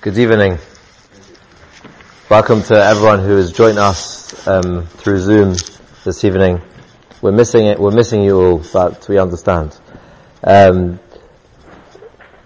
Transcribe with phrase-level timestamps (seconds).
[0.00, 0.58] Good evening.
[2.30, 5.56] Welcome to everyone who has joined us um, through Zoom
[6.04, 6.62] this evening.
[7.20, 7.80] We're missing it.
[7.80, 9.76] We're missing you all, but we understand.
[10.44, 11.00] Um,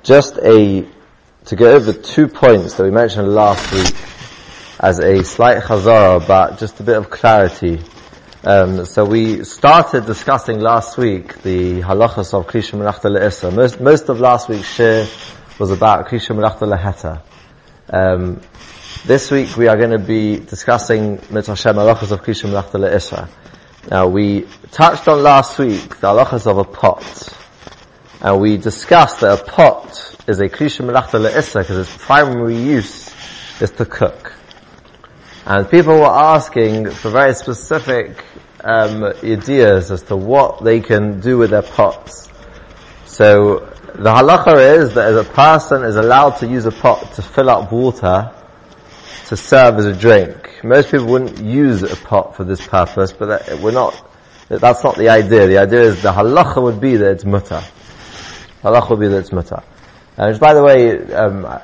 [0.03, 0.87] just a
[1.45, 3.95] to go over two points that we mentioned last week
[4.81, 7.83] as a slight chazara, but just a bit of clarity.
[8.45, 13.55] Um, so we started discussing last week the halachas of Krisha Melachta Le'issa.
[13.55, 15.07] Most, most of last week's share
[15.59, 17.23] was about Krisha Melachta Leheta.
[17.93, 18.41] Um,
[19.05, 23.29] this week we are going to be discussing Mitzvah halachas of Krisha Melachta Le'issa.
[23.91, 27.05] Now we touched on last week the halachas of a pot.
[28.23, 33.13] And we discussed that a pot is a Krisha Melachta Le'issa because its primary use
[33.61, 34.33] is to cook.
[35.45, 38.25] And people were asking for very specific
[38.65, 42.31] um, ideas as to what they can do with their pots.
[43.05, 47.51] So the halacha is that a person is allowed to use a pot to fill
[47.51, 48.33] up water
[49.27, 50.61] to serve as a drink.
[50.65, 53.95] Most people wouldn't use a pot for this purpose, but that, we're not,
[54.49, 55.47] that's not the idea.
[55.47, 57.63] The idea is the halacha would be that it's mutter.
[58.63, 59.63] Halacha would be that it's mutter.
[60.17, 61.61] And by the way, um,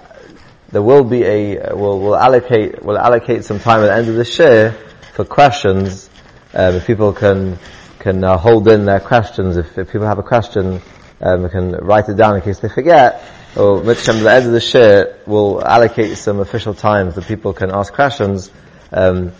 [0.71, 4.17] there will be a, we'll, we'll allocate, we'll allocate some time at the end of
[4.17, 4.73] the share
[5.15, 6.09] for questions
[6.55, 7.59] um, if people can
[7.99, 10.81] can uh, hold in their questions, if, if people have a question,
[11.21, 13.25] um, we can write it down in case they forget.
[13.57, 17.71] Or at the end of the share, we'll allocate some official times that people can
[17.71, 18.51] ask questions.
[18.93, 19.33] Um,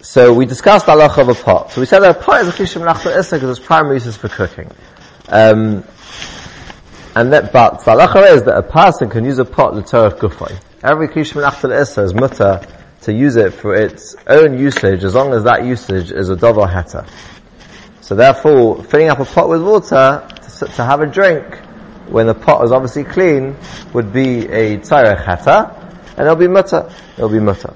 [0.00, 1.70] so we discussed the halacha of a pot.
[1.70, 4.06] So we said that a pot is a klishim nachta issa because its primary use
[4.06, 4.68] is for cooking.
[5.28, 5.84] Um,
[7.14, 10.18] and that, but the halacha is that a person can use a pot to terach
[10.18, 10.60] gufay.
[10.82, 12.60] Every klishim nachta issa is mutter
[13.02, 16.68] to use it for its own usage as long as that usage is a davar
[16.68, 17.08] heta.
[18.10, 20.26] So therefore, filling up a pot with water
[20.58, 21.44] to, to, have a drink
[22.08, 23.54] when the pot is obviously clean
[23.92, 25.28] would be a tzarech
[26.16, 26.90] and it'll be mutter.
[27.16, 27.72] It'll be mutter.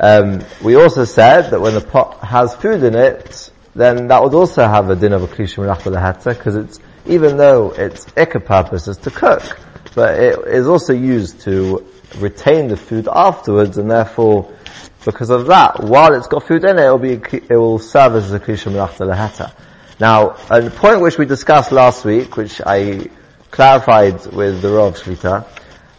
[0.00, 4.34] Um, we also said that when the pot has food in it, then that would
[4.34, 5.64] also have a din of a klishim
[6.24, 9.44] because it's, even though its ikka purpose is to cook,
[9.94, 11.86] but it is also used to
[12.18, 14.52] retain the food afterwards, and therefore,
[15.04, 18.14] because of that, while it's got food in it, it will be, it will serve
[18.14, 19.52] as a klisha melachta leheta.
[19.98, 23.08] Now, a point which we discussed last week, which I
[23.50, 25.46] clarified with the Rav Shlita,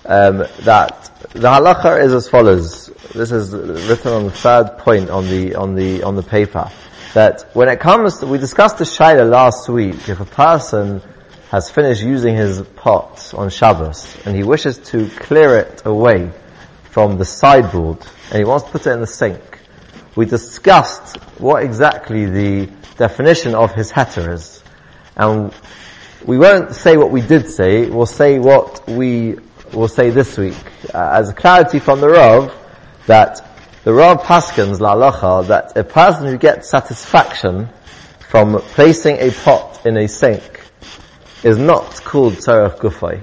[0.06, 2.88] um, that the halacha is as follows.
[3.14, 6.70] This is written on the third point on the on the on the paper.
[7.14, 10.10] That when it comes, to, we discussed the shaila last week.
[10.10, 11.02] If a person
[11.52, 16.32] has finished using his pot on Shabbos and he wishes to clear it away
[16.94, 17.98] from the sideboard
[18.30, 19.42] and he wants to put it in the sink,
[20.16, 22.68] we discussed what exactly the
[22.98, 24.64] definition of his heter is.
[25.18, 25.52] And
[26.24, 29.38] we won't say what we did say, we'll say what we
[29.74, 30.56] will say this week.
[30.94, 32.54] Uh, as a clarity from the Rav,
[33.08, 33.42] that
[33.84, 37.70] the Rav Paskins, La Lacha, that a person who gets satisfaction
[38.30, 40.62] from placing a pot in a sink
[41.44, 43.22] is not called Tzarech Gufay.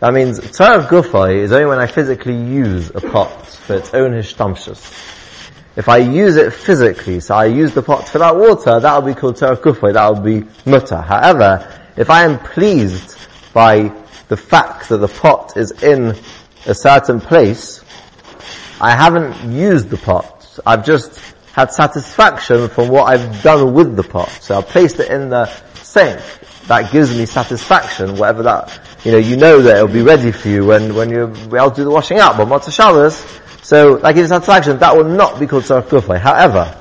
[0.00, 4.12] That means Tzarech Gufay is only when I physically use a pot for its own
[4.12, 4.80] hishtamshus.
[5.76, 9.12] If I use it physically, so I use the pot fill out water, that will
[9.12, 11.02] be called Tzarech Gufay, that will be mutter.
[11.02, 13.18] However, if I am pleased
[13.52, 13.92] by
[14.28, 16.16] the fact that the pot is in
[16.66, 17.84] a certain place,
[18.80, 20.58] I haven't used the pot.
[20.64, 21.20] I've just
[21.52, 24.30] had satisfaction from what I've done with the pot.
[24.30, 25.44] So I placed it in the
[25.74, 26.22] sink
[26.68, 30.48] that gives me satisfaction, whatever that, you know, you know that it'll be ready for
[30.48, 33.24] you when, when you're able to do the washing up, but Motzah Shabbos,
[33.62, 36.18] so that gives satisfaction, that will not be called Tzarech Kufay.
[36.18, 36.76] However,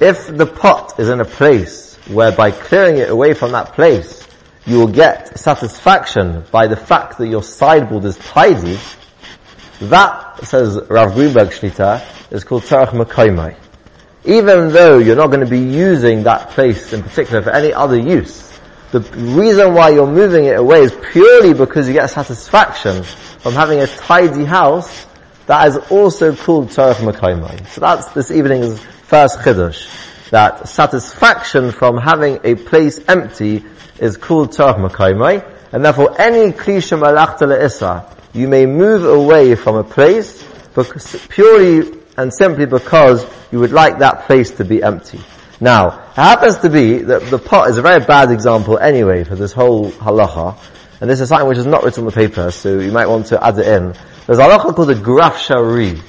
[0.00, 4.24] if the pot is in a place where by clearing it away from that place,
[4.66, 8.78] you will get satisfaction by the fact that your sideboard is tidy,
[9.80, 13.56] that, says Rav Greenberg Shlita, is called Tzarech Makaimai.
[14.24, 17.98] Even though you're not going to be using that place in particular for any other
[17.98, 18.47] use,
[18.90, 23.80] the reason why you're moving it away is purely because you get satisfaction from having
[23.80, 25.06] a tidy house
[25.46, 27.66] that is also called Makaimai.
[27.68, 30.30] So that's this evening's first chiddush.
[30.30, 33.64] That satisfaction from having a place empty
[33.98, 39.84] is called Makaimai, and therefore any klisha malachta le'isa, you may move away from a
[39.84, 40.42] place
[40.74, 45.20] because, purely and simply because you would like that place to be empty.
[45.60, 49.34] Now, it happens to be that the pot is a very bad example anyway for
[49.34, 50.56] this whole halacha,
[51.00, 53.26] and this is something which is not written on the paper, so you might want
[53.26, 53.94] to add it in.
[54.26, 56.00] There's a halacha called a graf shari.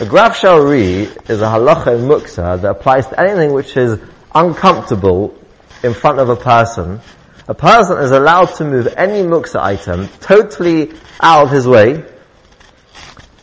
[0.00, 3.98] A graf shari is a halacha in muksa that applies to anything which is
[4.34, 5.34] uncomfortable
[5.82, 7.00] in front of a person,
[7.48, 12.04] A person is allowed to move any muksa item totally out of his way,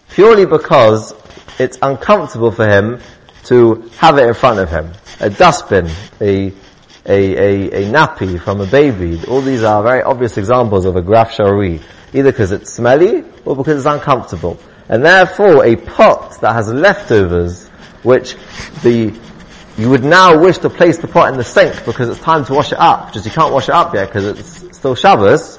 [0.10, 1.16] purely because
[1.58, 3.00] it's uncomfortable for him
[3.46, 4.92] to have it in front of him.
[5.20, 5.90] A dustbin,
[6.22, 6.54] a,
[7.06, 11.02] a, a, a nappy from a baby, all these are very obvious examples of a
[11.02, 11.82] graf shari,
[12.14, 14.60] either because it's smelly or because it's uncomfortable.
[14.90, 17.68] And therefore a pot that has leftovers,
[18.04, 18.36] which
[18.84, 19.18] the
[19.78, 22.54] you would now wish to place the pot in the sink because it's time to
[22.54, 25.58] wash it up, just you can't wash it up yet because it's still Shabbos,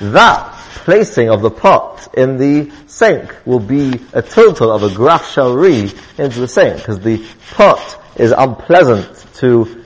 [0.00, 0.54] that
[0.84, 5.90] placing of the pot in the sink will be a total of a graf shari
[6.16, 9.82] into the sink because the pot is unpleasant to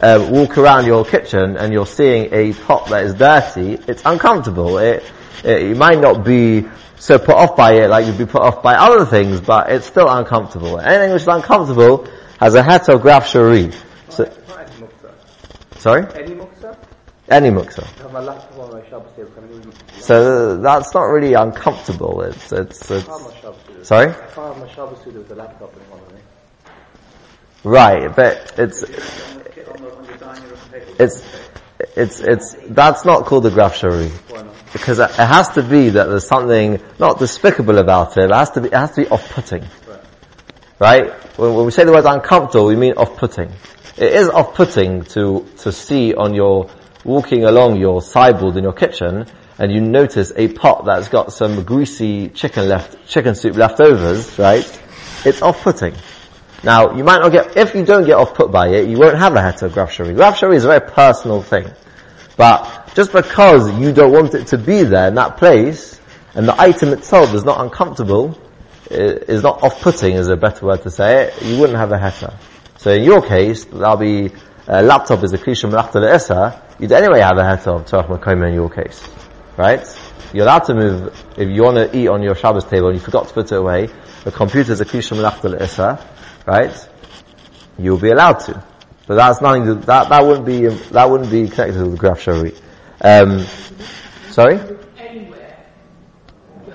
[0.00, 3.74] uh, walk around your kitchen and you're seeing a pot that is dirty.
[3.88, 4.78] It's uncomfortable.
[4.78, 5.02] It,
[5.42, 6.68] it, you might not be
[6.98, 9.86] so put off by it like you'd be put off by other things, but it's
[9.86, 10.78] still uncomfortable.
[10.78, 12.06] Anything which is uncomfortable
[12.38, 13.72] has a het of graf shari.
[14.10, 14.30] So,
[15.78, 16.06] sorry?
[16.14, 16.76] Any muksa?
[17.28, 17.84] Any muksa.
[17.84, 19.30] I have my laptop on my Shabbos table.
[19.30, 22.22] Can I move So that's not really uncomfortable.
[22.22, 24.12] It's, it's, I have my it's, sorry?
[27.68, 28.82] Right, but it's,
[30.98, 31.22] it's,
[31.94, 33.82] it's, it's, that's not called a graf.
[34.72, 38.50] Because it it has to be that there's something not despicable about it, it has
[38.52, 39.66] to be, it has to be off-putting.
[40.80, 41.12] Right?
[41.38, 43.50] When, when we say the word uncomfortable, we mean off-putting.
[43.98, 46.70] It is off-putting to, to see on your,
[47.04, 49.26] walking along your sideboard in your kitchen,
[49.58, 54.64] and you notice a pot that's got some greasy chicken left, chicken soup leftovers, right?
[55.26, 55.94] It's off-putting.
[56.64, 59.34] Now, you might not get, if you don't get off-put by it, you won't have
[59.36, 60.12] a heta graf shari.
[60.14, 61.70] Graf shari is a very personal thing.
[62.36, 66.00] But just because you don't want it to be there in that place,
[66.34, 68.38] and the item itself is not uncomfortable,
[68.90, 72.34] is not off-putting is a better word to say it, you wouldn't have a heta.
[72.78, 74.32] So in your case, that'll be,
[74.66, 78.48] uh, laptop is a klisha melachta le'isa, you'd anyway have a heta of tzarech makoma
[78.48, 79.08] in your case.
[79.56, 79.86] Right?
[80.32, 83.04] You're allowed to move, if you want to eat on your Shabbos table and you
[83.04, 83.90] forgot to put it away,
[84.24, 86.04] the computer is a klisha melachta le'isa,
[86.48, 86.88] right?
[87.78, 88.64] You'll be allowed to.
[89.06, 92.20] But that's nothing to, that, that wouldn't be, that wouldn't be connected to the graph
[92.20, 92.54] shari.
[93.00, 93.44] Um,
[94.30, 94.58] sorry?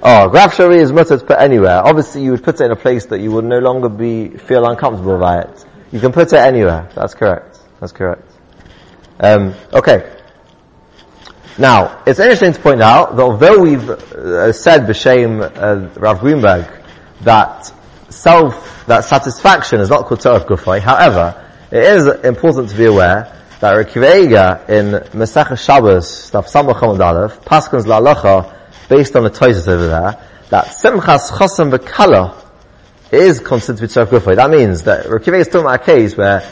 [0.02, 1.82] Oh, graph shari is mutter to put anywhere.
[1.84, 4.66] Obviously you would put it in a place that you would no longer be, feel
[4.66, 5.66] uncomfortable by it.
[5.92, 6.90] You can put it anywhere.
[6.94, 7.60] That's correct.
[7.80, 8.30] That's correct.
[9.20, 10.20] Um, okay.
[11.58, 16.68] Now, it's interesting to point out that although we've uh, said b'shem uh, Rav Greenberg
[17.22, 17.72] that
[18.14, 23.36] self, that satisfaction is not called Torah Gufay, however, it is important to be aware
[23.60, 28.54] that Rekiva in Mesach Shabbos, stuff Samach Hamad Aleph, Paskins La'alacha,
[28.90, 32.36] based on the Toises over there, that Simchas Chosam V'Kala
[33.12, 34.36] is considered to be Torah Gufay.
[34.36, 36.44] That means that Rekiva is talking about a case where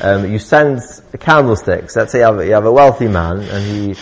[0.00, 0.80] um, you send
[1.18, 1.96] candlesticks.
[1.96, 3.94] Let's say you have, you have a wealthy man and he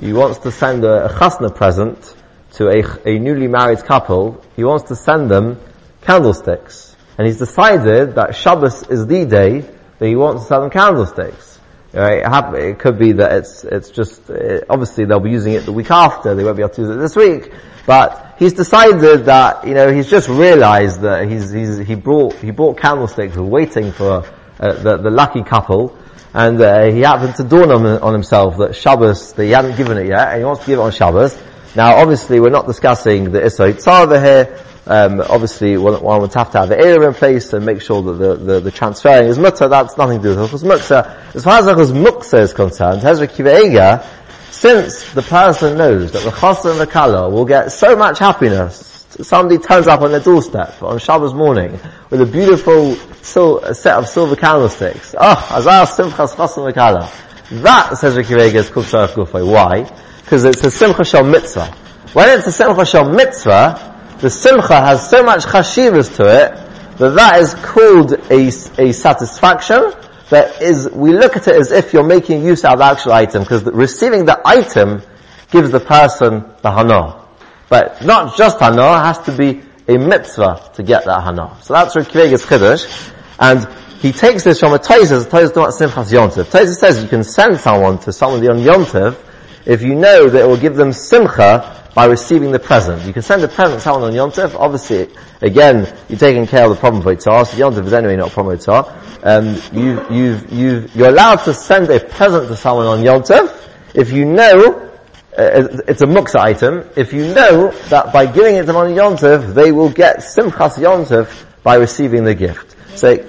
[0.00, 2.16] he wants to send a, a chasna present
[2.52, 4.42] to a, a newly married couple.
[4.56, 5.60] He wants to send them
[6.02, 9.60] candlesticks, and he's decided that Shabbos is the day
[9.98, 11.52] that he wants to sell them candlesticks.
[11.92, 12.22] Right?
[12.54, 15.90] It, could be that it's it's just uh, obviously they'll be using it the week
[15.90, 16.34] after.
[16.34, 17.52] They won't be able to use it this week,
[17.86, 22.50] but he's decided that you know he's just realised that he's, he's he brought he
[22.50, 24.24] bought candlesticks waiting for
[24.58, 25.94] uh, the the lucky couple,
[26.32, 29.98] and uh, he happened to dawn on, on himself that Shabbos that he hadn't given
[29.98, 31.38] it yet, and he wants to give it on Shabbos.
[31.76, 34.58] Now, obviously, we're not discussing the Issa over here.
[34.84, 38.02] Um, obviously, one, one would have to have the area in place and make sure
[38.02, 39.68] that the, the, the transferring is mutter.
[39.68, 41.34] That's nothing to do with Hilchos Muksa.
[41.34, 44.04] As far as Hilchos Muksa is concerned, Hezra Kiva
[44.50, 49.06] since the person knows that the Chassan and the Kala will get so much happiness,
[49.20, 54.06] somebody turns up on their doorstep on Shabbos morning with a beautiful sil- set of
[54.08, 55.14] silver candlesticks.
[55.18, 57.10] Oh, Azar Simchas Chassan and Kala.
[57.50, 59.46] That, says Ricky Vega, is Tzarech Gufay.
[59.46, 59.90] Why?
[60.22, 61.66] Because it's a Simcha Shal Mitzvah.
[62.12, 63.91] When it's a Simcha Shal Mitzvah,
[64.22, 68.46] the Simcha has so much chashivas to it that that is called a,
[68.80, 69.92] a satisfaction
[70.30, 73.42] that is, we look at it as if you're making use of the actual item
[73.42, 75.02] because receiving the item
[75.50, 77.26] gives the person the hana.
[77.68, 81.56] But not just hana, it has to be a mitzvah to get that hana.
[81.62, 83.12] So that's Vegas Chiddush.
[83.40, 83.66] And
[84.00, 86.44] he takes this from a Taisus, Taisus not Simchas Yontiv.
[86.44, 89.16] Taisus says you can send someone to someone on Yontiv
[89.66, 93.02] if you know that it will give them simcha by receiving the present.
[93.04, 94.54] You can send a present to someone on Yontif.
[94.58, 95.08] Obviously,
[95.42, 98.30] again, you're taking care of the problem for Yitzhar, so Yontif is anyway not a
[98.30, 99.24] problem for Yitzhar.
[99.24, 103.58] Um, you, you've, you've, you're allowed to send a present to someone on Yontif
[103.94, 104.90] if you know
[105.36, 108.90] uh, it's a muksa item, if you know that by giving it to them on
[108.90, 112.76] Yontif, they will get simchas Yontif by receiving the gift.
[112.98, 113.26] So,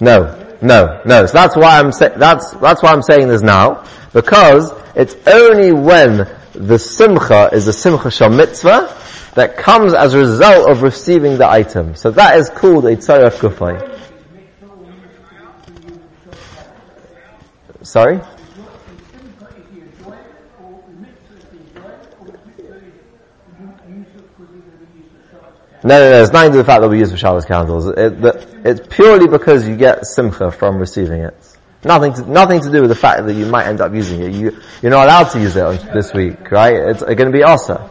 [0.00, 0.45] no.
[0.62, 1.26] No, no.
[1.26, 5.72] So that's why I'm sa- that's that's why I'm saying this now because it's only
[5.72, 8.94] when the simcha is a simcha shal mitzvah
[9.34, 11.94] that comes as a result of receiving the item.
[11.94, 13.92] So that is called a tzarech gufay.
[17.82, 18.20] Sorry?
[25.86, 27.86] No, no, no, it's nothing to the fact that we use for Shabbos candles.
[27.86, 31.36] It, the, it's purely because you get simcha from receiving it.
[31.84, 34.32] Nothing to, nothing to do with the fact that you might end up using it.
[34.32, 36.74] You, you're not allowed to use it this week, right?
[36.74, 37.88] It's going to be asa.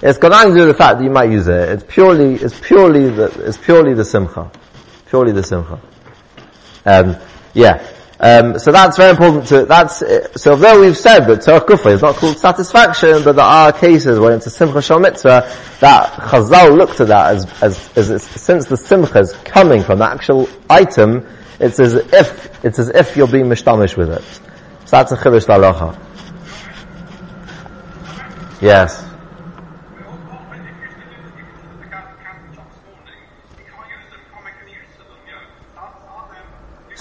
[0.00, 1.70] It's got nothing to do with the fact that you might use it.
[1.70, 4.52] It's purely, it's purely the, it's purely the simcha.
[5.08, 5.80] Purely the simcha.
[6.86, 7.16] Um,
[7.52, 7.84] yeah.
[8.20, 9.98] Um, so that's very important to, that's,
[10.40, 14.20] so although we've said that Torah Kufa is not called satisfaction, but there are cases
[14.20, 18.66] where it's a Simcha Shal Mitzvah, that Chazal looked at that as, as, as since
[18.66, 21.26] the Simcha is coming from the actual item,
[21.58, 24.22] it's as if, it's as if you're being mishtamish with it.
[24.86, 25.98] So that's a Chivish Lalacha.
[28.62, 29.04] Yes.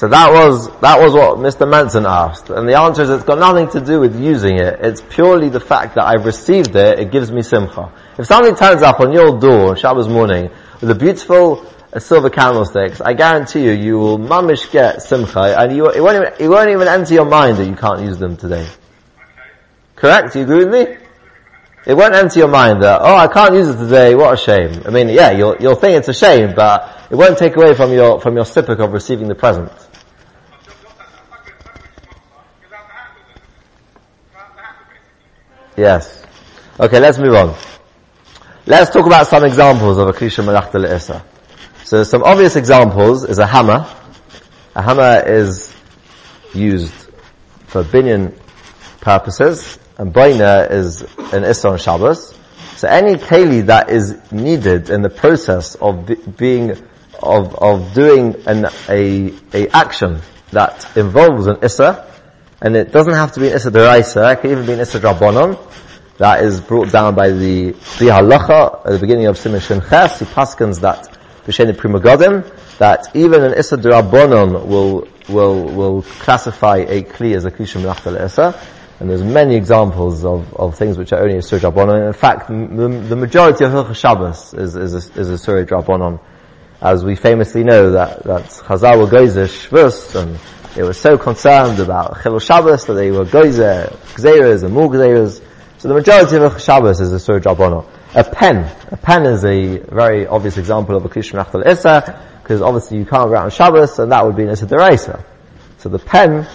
[0.03, 1.65] So that was, that was what Mr.
[1.65, 2.49] Manson asked.
[2.49, 4.79] And the answer is it's got nothing to do with using it.
[4.81, 7.89] It's purely the fact that I've received it, it gives me simcha.
[8.17, 12.29] If something turns up on your door on Shabbos morning with a beautiful uh, silver
[12.29, 16.49] candlesticks, I guarantee you, you will mamish get simcha and you, it, won't even, it
[16.49, 18.67] won't even enter your mind that you can't use them today.
[19.95, 20.33] Correct?
[20.33, 20.97] Do you agree with me?
[21.87, 24.83] It won't enter your mind that, oh, I can't use it today, what a shame.
[24.85, 27.93] I mean, yeah, you'll, you'll think it's a shame, but it won't take away from
[27.93, 29.71] your, from your sipuk of receiving the present.
[35.75, 36.23] Yes.
[36.79, 37.55] Okay, let's move on.
[38.65, 41.23] Let's talk about some examples of a klisha malachta le'isa.
[41.83, 43.87] So some obvious examples is a hammer.
[44.75, 45.75] A hammer is
[46.53, 46.93] used
[47.67, 48.37] for binyan
[49.01, 51.01] purposes, and boina is
[51.33, 52.37] an issa on Shabbos.
[52.75, 56.71] So any keli that is needed in the process of being,
[57.21, 62.07] of, of doing an, a, a action that involves an issa,
[62.63, 65.01] and it doesn't have to be an Issa Deraisa, it can even be an Issa
[65.01, 65.59] Drabonon.
[66.17, 70.19] That is brought down by the Pri Halacha at the beginning of Simon Shem Ches.
[70.19, 76.77] He paskins that B'Sheni Pri Megadim, that even an Issa Drabonon will, will, will classify
[76.77, 78.57] a Kli as a Kli Shem Issa.
[79.01, 82.07] And there's many examples of, of things which are only a Surah Drabonon.
[82.07, 86.21] In fact, the, the majority of Hilchah Shabbos is, is a, is a Surah Drabonon.
[86.79, 90.39] As we famously know that, that Chazal will go Shvus and
[90.75, 94.89] they were so concerned about Chilul Shabbos that they were goizer, gzeiras and more.
[95.77, 97.87] So the majority of Shabbos is a Surah Drabono.
[98.15, 98.71] A pen.
[98.91, 103.05] A pen is a very obvious example of a Klish Menachtal Issa, because obviously you
[103.05, 105.23] can't write on Shabbos, and that would be an Issa Deraisa.
[105.77, 106.47] So the pen,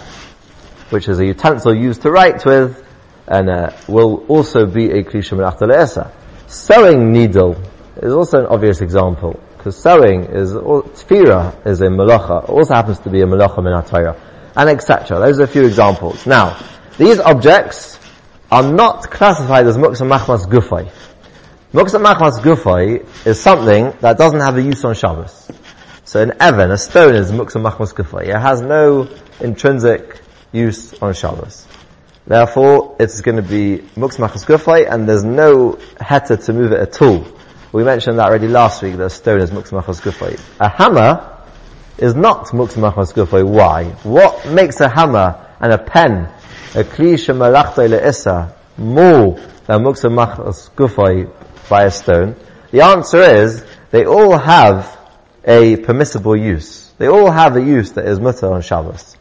[0.89, 2.85] which is a utensil used to write with,
[3.25, 6.11] and uh, will also be a Klish Menachtal Issa.
[6.47, 7.55] Sewing needle
[7.95, 12.97] is also an obvious example because sewing is, tefira is a malacha, it also happens
[12.99, 14.17] to be a malacha minatayra,
[14.55, 15.19] and etc.
[15.19, 16.25] Those are a few examples.
[16.25, 16.57] Now,
[16.97, 17.99] these objects
[18.49, 20.89] are not classified as muksa machmas gufay.
[21.73, 25.51] Muksa machmas gufay is something that doesn't have a use on Shabbos.
[26.05, 28.29] So an Evan, a stone is muksa machmas gufay.
[28.33, 29.09] It has no
[29.41, 30.21] intrinsic
[30.53, 31.67] use on Shabbos.
[32.25, 36.79] Therefore, it's going to be muksa machmas gufay, and there's no heta to move it
[36.79, 37.27] at all.
[37.71, 40.39] We mentioned that already last week, that a stone is muksamachos gufay.
[40.59, 41.37] A hammer
[41.99, 43.47] is not muksamachos gufay.
[43.47, 43.85] Why?
[44.01, 46.31] What makes a hammer and a pen,
[46.73, 49.35] a kli shemalachta le'issa, more
[49.67, 51.31] than muksamachos gufay
[51.69, 52.35] by a stone?
[52.71, 54.97] The answer is, they all have
[55.45, 56.91] a permissible use.
[56.97, 59.15] They all have a use that is mutter on Shabbos.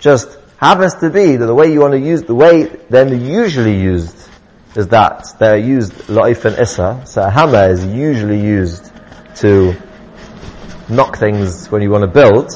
[0.00, 3.80] Just happens to be that the way you want to use, the way they're usually
[3.80, 4.28] used
[4.76, 7.02] is that they're used la'if and issa.
[7.06, 8.90] So a hammer is usually used
[9.36, 9.74] to
[10.88, 12.50] knock things when you want to build,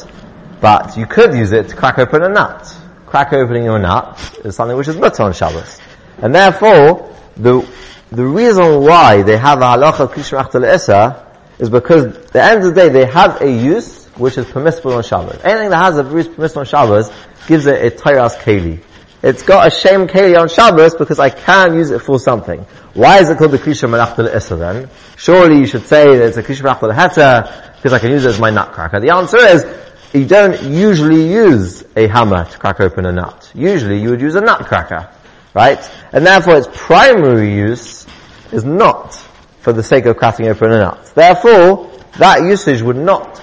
[0.61, 2.77] but you could use it to crack open a nut.
[3.07, 5.81] Crack opening a nut is something which is mutter on Shabbos.
[6.19, 7.67] And therefore, the,
[8.11, 11.27] the reason why they have a halacha kishmach issa
[11.59, 14.95] is because at the end of the day they have a use which is permissible
[14.95, 15.41] on Shabbos.
[15.45, 17.11] Anything that has a use permissible on Shabbos
[17.47, 18.83] gives it a tayras keli.
[19.23, 22.61] It's got a shame keli on Shabbos because I can use it for something.
[22.95, 24.91] Why is it called the Krisha Malachta Issa then?
[25.17, 28.29] Surely you should say that it's a Krisha Malachta Heta because I can use it
[28.29, 29.01] as my nutcracker.
[29.01, 29.67] The answer is,
[30.13, 33.51] you don't usually use a hammer to crack open a nut.
[33.55, 35.11] Usually you would use a nutcracker.
[35.53, 35.79] Right?
[36.13, 38.07] And therefore its primary use
[38.53, 39.15] is not
[39.61, 41.13] for the sake of cracking open a nut.
[41.15, 43.43] Therefore, that usage would not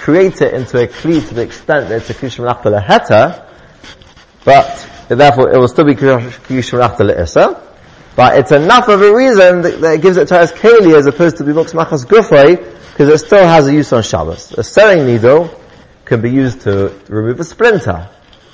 [0.00, 3.46] create it into a kli to the extent that it's a kli shemlachta leheta,
[4.44, 7.60] but therefore it will still be kli shemlachta le'isa.
[8.16, 11.06] But it's enough of a reason that, that it gives it to us keli as
[11.06, 12.56] opposed to be machmas gufay,
[12.90, 14.52] because it still has a use on Shabbos.
[14.52, 15.50] A sewing needle
[16.04, 18.08] can be used to remove a splinter.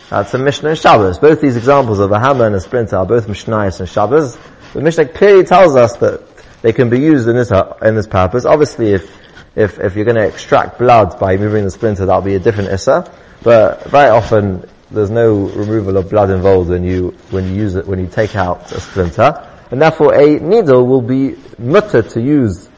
[0.09, 1.19] That's a Mishnah and Shabbos.
[1.19, 4.38] Both these examples of a hammer and a splinter are both Mishnayos and Shabbos.
[4.73, 6.23] The Mishnah clearly tells us that
[6.62, 7.52] they can be used in this,
[7.83, 8.45] in this purpose.
[8.45, 9.11] Obviously if,
[9.54, 12.71] if, if you're going to extract blood by moving the splinter, that'll be a different
[12.71, 13.12] issa.
[13.42, 17.87] But very often, there's no removal of blood involved when you, when you use it,
[17.87, 19.47] when you take out a splinter.
[19.70, 22.68] And therefore a needle will be mutter to use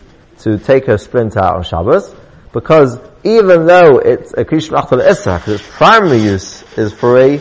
[0.40, 2.14] to take a splinter out on Shabbos,
[2.52, 7.40] because even though it's a issa, because its primary use is for a,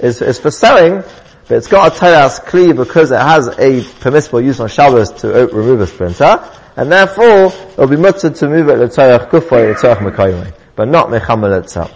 [0.00, 1.02] is, is for selling,
[1.46, 5.28] but it's got a teras kli because it has a permissible use on Shabbos to
[5.28, 10.54] remove a splinter, and therefore it'll be mutter to move it l'tzarech kufoy l'tzarech mekayimai,
[10.74, 11.92] but not mechamal itself.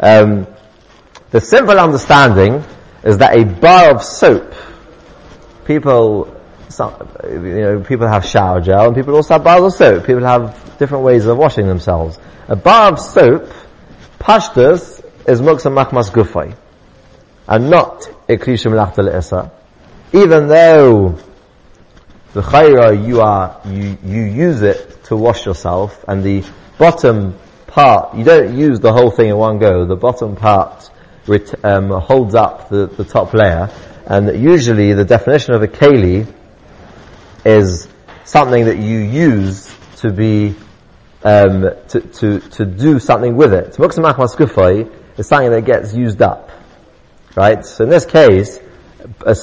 [0.00, 0.46] Um,
[1.34, 2.62] the simple understanding
[3.02, 4.54] is that a bar of soap,
[5.64, 6.32] people
[6.68, 10.06] some, you know, people have shower gel and people also have bars of soap.
[10.06, 12.20] People have different ways of washing themselves.
[12.46, 13.48] A bar of soap,
[14.20, 16.56] pashtus, is muksa machmas gufay.
[17.48, 19.50] And not a klishim lachta
[20.12, 21.18] Even though
[22.32, 26.44] the chayra you are, you, you use it to wash yourself and the
[26.78, 27.36] bottom
[27.66, 29.84] part, you don't use the whole thing in one go.
[29.84, 30.92] The bottom part
[31.62, 33.70] um, holds up the, the top layer
[34.06, 36.32] and usually the definition of a keli
[37.44, 37.88] is
[38.24, 40.54] something that you use to be
[41.22, 43.72] um, to, to, to do something with it.
[43.74, 46.50] Muksamach maskufay is something that gets used up.
[47.34, 47.64] Right?
[47.64, 48.60] So in this case,
[49.24, 49.34] a,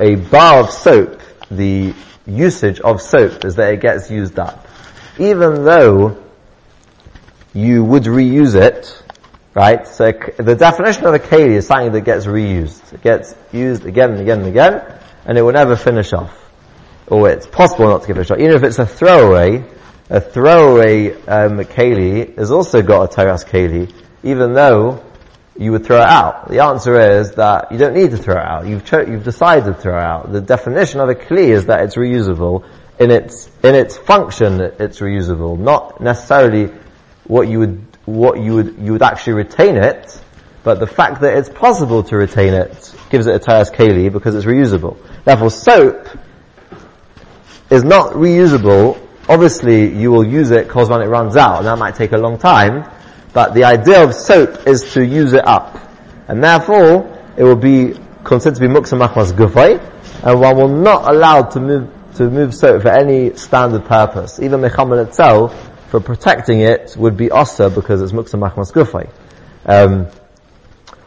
[0.00, 1.94] a bar of soap, the
[2.26, 4.66] usage of soap is that it gets used up.
[5.18, 6.22] Even though
[7.52, 9.02] you would reuse it,
[9.56, 9.88] right?
[9.88, 12.92] So the definition of a keli is something that gets reused.
[12.92, 16.46] It gets used again and again and again, and it will never finish off
[17.08, 18.40] or it's possible not to give it a shot.
[18.40, 19.64] Even if it's a throwaway,
[20.10, 23.92] a throwaway um, keli has also got a teras keli,
[24.22, 25.04] even though
[25.58, 26.48] you would throw it out.
[26.48, 28.66] The answer is that you don't need to throw it out.
[28.66, 30.32] You've cho- you've decided to throw it out.
[30.32, 32.66] The definition of a kli is that it's reusable.
[32.98, 35.58] In its in its function, it's reusable.
[35.58, 36.72] Not necessarily
[37.24, 40.20] what you would what you would you would actually retain it,
[40.62, 44.34] but the fact that it's possible to retain it gives it a teras keli because
[44.34, 44.96] it's reusable.
[45.24, 46.08] Therefore, soap
[47.70, 51.78] is not reusable, obviously you will use it because when it runs out, and that
[51.78, 52.90] might take a long time,
[53.32, 55.78] but the idea of soap is to use it up.
[56.28, 59.80] And therefore, it will be considered to be muksa machmas gufay,
[60.24, 64.40] and one will not allow to move, to move soap for any standard purpose.
[64.40, 69.10] Even mechaman itself, for protecting it, would be osa because it's muksa machmas gufay.
[69.64, 70.06] Um,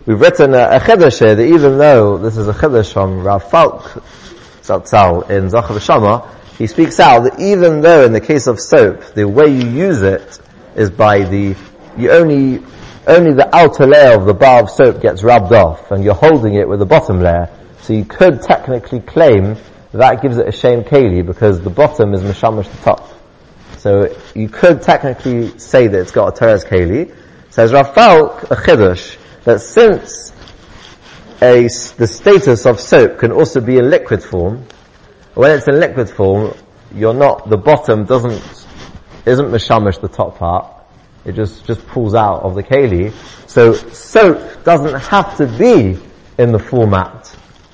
[0.06, 3.84] we've written a, a here that even though this is a chiddush from Rav Falk
[4.62, 9.14] Zatzal in Zachor V'Shamor, he speaks out that even though in the case of soap,
[9.14, 10.40] the way you use it
[10.76, 11.56] is by the,
[11.98, 12.64] you only,
[13.08, 16.56] only the outer layer of the bar of soap gets rubbed off and you're holding
[16.56, 17.50] it with the bottom layer.
[17.82, 19.56] So you could technically claim
[19.92, 23.19] that gives it a shame keli because the bottom is mashamash the top.
[23.80, 27.16] So you could technically say that it's got a teres keli.
[27.50, 30.34] Says Rafael a chiddush that since
[31.42, 31.64] a,
[31.96, 34.66] the status of soap can also be in liquid form,
[35.34, 36.54] when it's in liquid form,
[36.94, 38.44] you're not, the bottom doesn't,
[39.26, 40.74] isn't mashamish the top part.
[41.24, 43.14] It just, just pulls out of the keli.
[43.48, 45.98] So soap doesn't have to be
[46.38, 47.34] in the format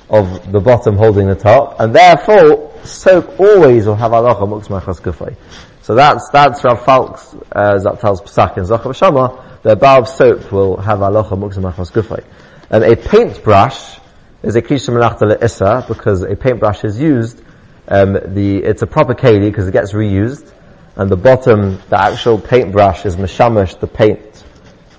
[0.10, 5.36] of the bottom holding the top, and therefore soap always will have halacha muksmachas kufay.
[5.82, 10.52] So that's, that's Rav Falk's, uh, Zaptal's Pesach in Zachor V'Shamor, the bar of soap
[10.52, 12.24] will have halacha muksmachas kufay.
[12.70, 14.00] And a paintbrush
[14.44, 17.42] is a klisha melachta issa because a paintbrush is used
[17.88, 20.52] um, the, it's a proper keli because it gets reused,
[20.96, 24.35] and the bottom, the actual paintbrush is mashamish, the paint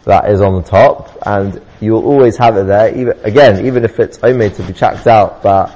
[0.06, 3.84] that is on the top, and you will always have it there, even, again, even
[3.84, 5.68] if it's only to be chucked out, but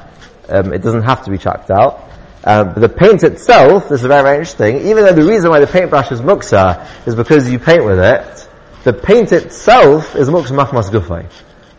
[0.48, 2.08] um, it doesn't have to be chucked out.
[2.44, 5.58] Um, but the paint itself, this is very, very interesting, even though the reason why
[5.60, 8.48] the paintbrush is muksa is because you paint with it,
[8.84, 11.30] the paint itself is muksa machmas gufay.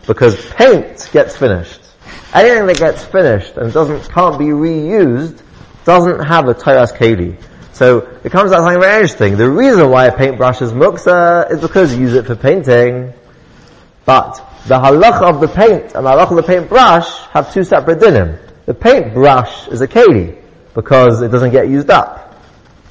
[0.06, 1.80] Because paint gets finished.
[2.34, 5.42] Anything that gets finished and doesn't, can't be reused
[5.84, 7.36] doesn't have a Tayas Keli.
[7.72, 9.36] So it comes out something very interesting.
[9.36, 13.12] The reason why a paintbrush is muksa is because you use it for painting.
[14.04, 14.34] But
[14.66, 18.38] the halach of the paint and the halach of the paintbrush have two separate dinim.
[18.66, 20.40] The paintbrush is a keli
[20.74, 22.36] because it doesn't get used up.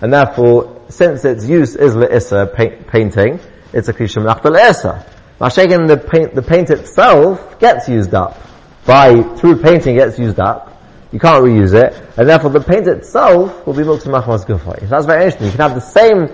[0.01, 3.39] And therefore, since its use is le'issa, paint, painting,
[3.71, 5.05] it's a kli shemalachta le'esa.
[5.39, 8.37] Mashaken, the paint, the paint itself gets used up.
[8.85, 10.70] By, through painting gets used up.
[11.11, 14.47] You can't reuse it, and therefore the paint itself will be muksa machmas.
[14.47, 15.47] So that's very interesting.
[15.47, 16.29] You can have the same,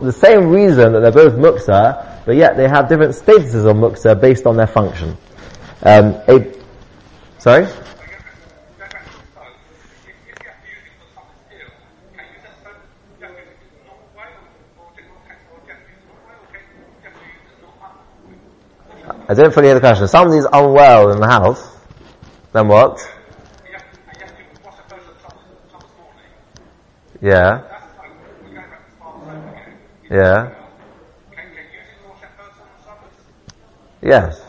[0.00, 4.18] the same reason that they're both muksa, but yet they have different statuses of muksa
[4.18, 5.16] based on their function.
[5.82, 6.54] Um, a,
[7.38, 7.66] sorry?
[19.30, 20.08] I don't fully hear the question.
[20.08, 21.76] Somebody's unwell in the house,
[22.54, 23.06] then what?
[27.20, 27.62] Yeah.
[30.10, 30.54] Yeah.
[34.00, 34.40] Yes.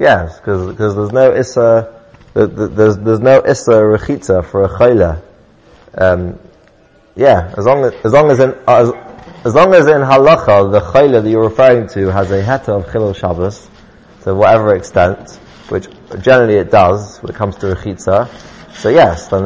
[0.00, 5.22] Yes, because there's no issa, there's there's no issa rechitza for a chayla.
[5.94, 6.38] Um,
[7.14, 8.90] yeah, as long as as long as in as,
[9.44, 12.86] as long as in halacha the chayla that you're referring to has a heta of
[12.86, 13.68] chilul Shabbos,
[14.22, 15.32] to whatever extent,
[15.68, 15.86] which
[16.22, 18.26] generally it does when it comes to rechitza.
[18.74, 19.44] So yes, then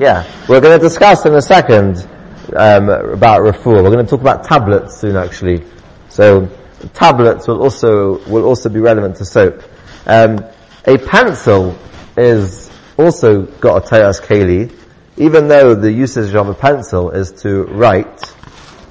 [0.00, 2.08] yeah, we're going to discuss in a second
[2.56, 3.82] um, about refuah.
[3.82, 5.64] We're going to talk about tablets soon, actually.
[6.08, 6.48] So
[6.94, 9.62] tablets will also will also be relevant to soap.
[10.06, 10.44] Um,
[10.86, 11.78] a pencil
[12.16, 14.74] is also got a teras keli,
[15.16, 18.34] even though the usage of a pencil is to write,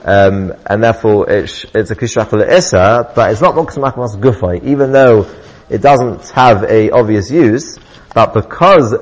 [0.04, 4.92] um, and therefore it's, it's a kishatul isa, but it's not moksamak mas gufay, even
[4.92, 5.30] though
[5.70, 7.78] it doesn't have a obvious use,
[8.14, 8.94] but because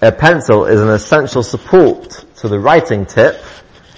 [0.00, 3.42] a pencil is an essential support to the writing tip,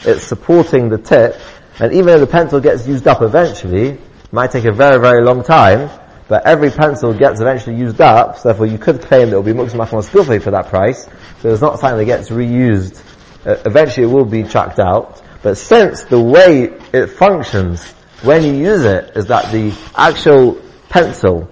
[0.03, 1.41] it's supporting the tip,
[1.81, 5.25] and even if the pencil gets used up eventually, it might take a very, very
[5.25, 5.91] long time,
[6.29, 9.43] but every pencil gets eventually used up, so therefore you could claim that it will
[9.43, 11.09] be Muksim Achmas for that price,
[11.41, 13.03] so it's not something that gets reused.
[13.45, 18.53] Uh, eventually it will be chucked out, but since the way it functions when you
[18.53, 21.49] use it is that the actual pencil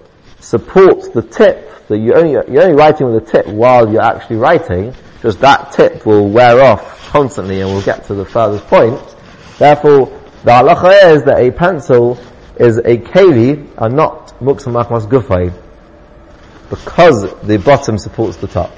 [0.47, 4.37] supports the tip, that you only, you're only writing with a tip while you're actually
[4.37, 8.97] writing, just that tip will wear off constantly and we'll get to the furthest point.
[9.57, 10.05] Therefore,
[10.45, 12.17] the halacha is that a pencil
[12.55, 15.53] is a keli and not muksam machmas gufay
[16.69, 18.71] because the bottom supports the top.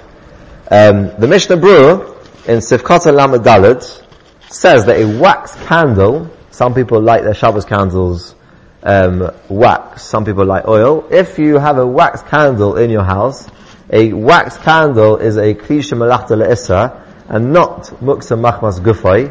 [0.71, 4.03] Um, the Mishnah Berurah in Sifkata Lamed Dalet
[4.49, 8.33] says that a wax candle, some people light their Shabbos candles
[8.83, 11.07] um, wax, some people like oil.
[11.11, 13.47] If you have a wax candle in your house,
[13.91, 19.29] a wax candle is a klisha malachta le'isa and not muksa machmas gufay,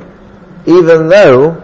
[0.66, 1.62] even though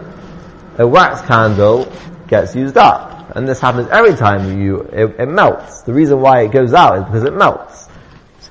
[0.77, 1.91] a wax candle
[2.27, 3.35] gets used up.
[3.35, 5.81] And this happens every time you, it, it melts.
[5.81, 7.89] The reason why it goes out is because it melts.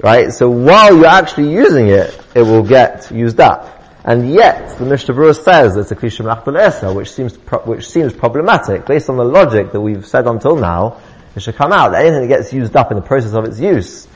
[0.02, 0.32] Right?
[0.32, 3.73] So while you're actually using it, it will get used up.
[4.04, 8.12] And yet, the Mishnah Berurah says it's a Klishim Esa, which seems, pro- which seems
[8.12, 8.84] problematic.
[8.84, 11.00] Based on the logic that we've said until now,
[11.34, 13.58] it should come out that anything that gets used up in the process of its
[13.58, 14.06] use,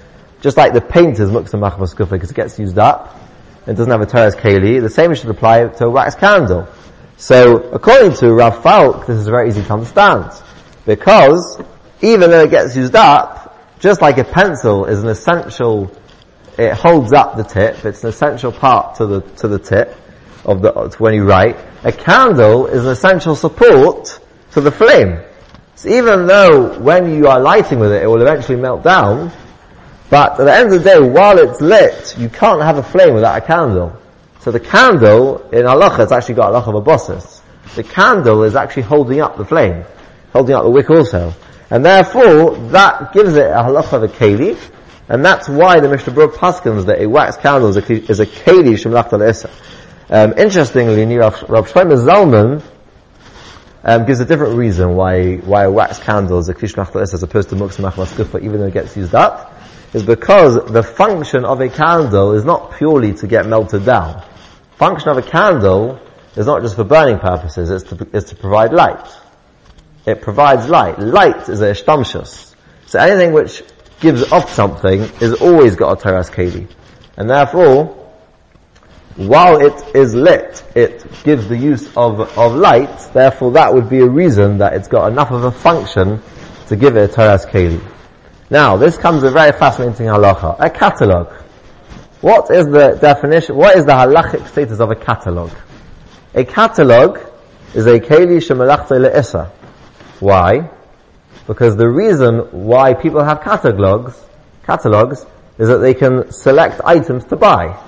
[0.43, 3.19] just like the paint is Muksa Machmas because it gets used up,
[3.67, 6.69] it doesn't have a Teres Keli, the same should apply to a wax candle.
[7.17, 10.31] So, according to Rav Falk, this is very easy to understand.
[10.87, 11.61] Because,
[12.01, 15.91] even though it gets used up, just like a pencil is an essential,
[16.59, 19.97] it holds up the tip, it's an essential part to the, to the tip
[20.45, 24.19] of the, when you write, a candle is an essential support
[24.53, 25.21] to the flame.
[25.77, 29.31] So even though when you are lighting with it, it will eventually melt down,
[30.11, 33.15] but at the end of the day, while it's lit, you can't have a flame
[33.15, 33.97] without a candle.
[34.41, 37.43] So the candle, in halacha, has actually got halacha of a bosses.
[37.77, 39.85] The candle is actually holding up the flame,
[40.33, 41.35] holding up the wick also.
[41.71, 44.59] And therefore, that gives it a halacha of a keli,
[45.09, 48.27] and that's why the Mishnah Berurah paskins that a wax candle is a, is a
[48.27, 49.51] keli shemlach isa.
[50.11, 52.63] Um, interestingly, Rav, Shlomo Zalman
[53.85, 57.51] um, gives a different reason why why a wax candle is a klish as opposed
[57.51, 59.55] to muksa machmas even though it gets used up,
[59.93, 64.23] is because the function of a candle is not purely to get melted down
[64.79, 66.01] function of a candle
[66.37, 69.07] is not just for burning purposes, it's to, it's to provide light.
[70.07, 71.01] It provides light.
[71.01, 72.55] Light is a shtamshus.
[72.87, 73.63] So anything which
[74.01, 76.69] gives off something is always got a teras keli.
[77.17, 77.95] And therefore,
[79.17, 83.99] while it is lit, it gives the use of, of light, therefore that would be
[84.01, 86.23] a reason that it's got enough of a function
[86.69, 87.83] to give it a teras keli.
[88.51, 91.33] Now, this comes a very fascinating halacha, a catalogue.
[92.21, 95.51] What is the definition, what is the halachic status of a catalog?
[96.35, 97.19] A catalog
[97.75, 99.51] is a keli shemelachta le'isa.
[100.21, 100.71] Why?
[101.49, 104.15] Because the reason why people have catalogs,
[104.65, 105.25] catalogs,
[105.59, 107.83] is that they can select items to buy.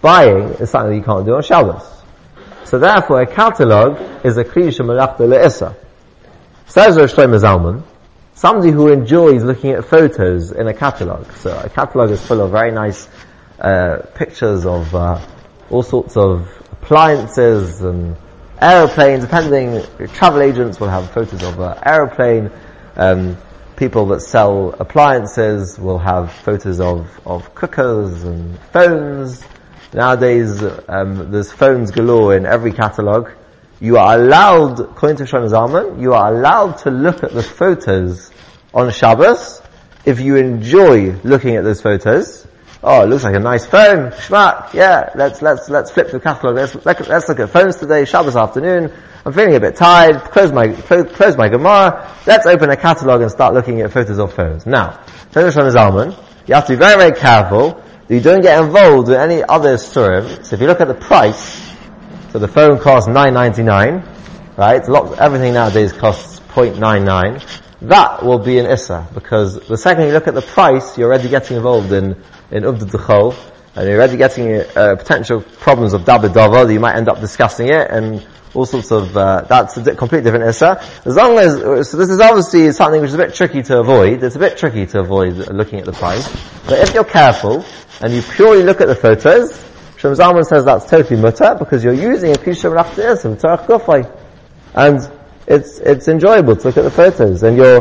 [0.00, 1.86] Buying is something you can't do on Shabbos.
[2.64, 5.76] So therefore a catalog is a kli shemelachta le'isa.
[6.66, 7.82] Says Rav Shlomo Zalman,
[8.32, 11.30] somebody who enjoys looking at photos in a catalogue.
[11.34, 13.06] So a catalogue is full of very nice
[13.60, 15.20] uh, pictures of uh,
[15.68, 18.16] all sorts of appliances and
[18.60, 19.82] aeroplanes, depending,
[20.14, 22.50] travel agents will have photos of an aeroplane,
[22.96, 23.36] um,
[23.76, 29.44] people that sell appliances will have photos of, of cookers and phones.
[29.92, 33.30] Nowadays, um, there's phones galore in every catalogue.
[33.80, 38.30] You are allowed, according to Shlomo Zalman, you are allowed to look at the photos
[38.72, 39.60] on Shabbos
[40.04, 42.46] if you enjoy looking at those photos.
[42.86, 44.10] Oh, it looks like a nice phone.
[44.10, 44.74] Schmack.
[44.74, 46.56] Yeah, let's, let's, let's flip the catalogue.
[46.56, 48.92] Let's, let's look at phones today, Shabbos afternoon.
[49.24, 50.20] I'm feeling a bit tired.
[50.24, 52.14] Close my, close, close my Gemara.
[52.26, 54.66] Let's open a catalogue and start looking at photos of phones.
[54.66, 56.14] Now, Shlomo Zalman,
[56.46, 59.76] you have to be very, very careful that you don't get involved with any other
[59.76, 60.44] surim.
[60.44, 61.74] So if you look at the price,
[62.32, 64.86] so the phone costs 9.99, right?
[64.86, 67.63] Lot, everything nowadays costs 0.99.
[67.88, 71.28] That will be an issa, because the second you look at the price, you're already
[71.28, 72.16] getting involved in
[72.50, 73.36] in Ubd Dechol,
[73.76, 77.68] and you're already getting uh, potential problems of Dabadava, that you might end up discussing
[77.68, 80.80] it, and all sorts of, uh, that's a di- completely different Issa.
[81.04, 81.58] As long as,
[81.90, 84.56] so this is obviously something which is a bit tricky to avoid, it's a bit
[84.56, 86.26] tricky to avoid looking at the price,
[86.66, 87.64] but if you're careful,
[88.00, 89.52] and you purely look at the photos,
[89.98, 94.20] Shlomo Zalman says that's totally mutter, because you're using a Kisha Rafta Isim, Tarach Gufay.
[94.74, 95.00] And
[95.46, 97.80] it's, it's enjoyable to look at the photos, and you're,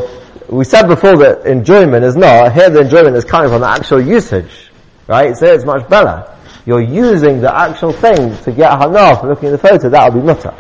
[0.50, 4.02] we said before that enjoyment is not, here the enjoyment is coming from the actual
[4.02, 4.72] usage,
[5.08, 5.36] right?
[5.38, 6.30] So it's much better.
[6.66, 10.22] You're using the actual thing to get hana from looking at the photo, that will
[10.22, 10.54] be mutter.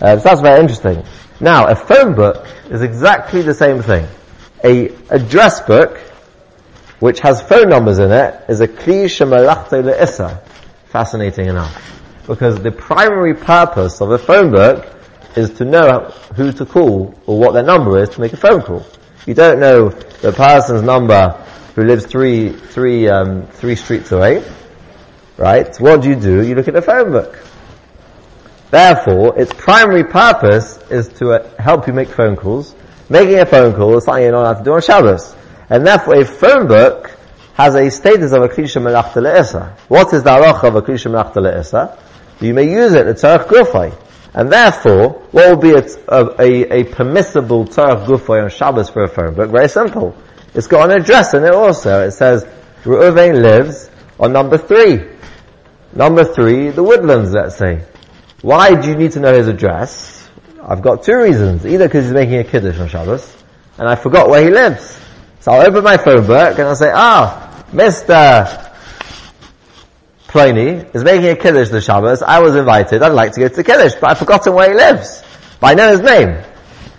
[0.00, 1.04] Uh, so that's very interesting.
[1.40, 4.06] Now, a phone book is exactly the same thing.
[4.64, 5.98] A address book,
[7.00, 10.42] which has phone numbers in it, is a kli shemalachta le'issa.
[10.86, 11.86] Fascinating enough.
[12.26, 14.99] Because the primary purpose of a phone book
[15.36, 18.62] is to know who to call or what their number is to make a phone
[18.62, 18.84] call.
[19.26, 21.30] You don't know the person's number
[21.74, 24.44] who lives three, three, um, three streets away,
[25.36, 25.74] right?
[25.78, 26.46] What do you do?
[26.46, 27.38] You look at the phone book.
[28.70, 32.74] Therefore, its primary purpose is to uh, help you make phone calls.
[33.08, 35.34] Making a phone call is something you're not allowed to do on Shabbos.
[35.68, 37.16] And therefore, a phone book
[37.54, 39.76] has a status of a klisha melachta le'isa.
[39.88, 41.98] What is the halacha of a klisha melachta?
[42.40, 43.96] You may use it, it's tzarech gufay.
[44.32, 49.08] And therefore, what will be a, a, a permissible Torah Gufay on Shabbos for a
[49.08, 49.50] phone book?
[49.50, 50.16] Very simple.
[50.54, 52.06] It's got an address in it also.
[52.06, 52.44] It says,
[52.84, 55.04] Reuven lives on number three.
[55.92, 57.84] Number three, the woodlands, let's say.
[58.42, 60.28] Why do you need to know his address?
[60.62, 61.66] I've got two reasons.
[61.66, 63.36] Either because he's making a kiddush on Shabbos,
[63.78, 64.98] and I forgot where he lives.
[65.40, 68.69] So I'll open my phone book and I'll say, ah, Mr.
[70.30, 72.22] Pliny is making a Kiddush the Shabbos.
[72.22, 73.02] I was invited.
[73.02, 75.24] I'd like to go to the Kiddush, but I've forgotten where he lives.
[75.60, 76.44] But I know his name.